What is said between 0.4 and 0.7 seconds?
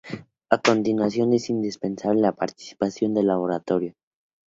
A